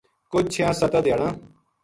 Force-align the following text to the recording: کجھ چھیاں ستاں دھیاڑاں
کجھ 0.31 0.49
چھیاں 0.53 0.71
ستاں 0.79 1.01
دھیاڑاں 1.05 1.31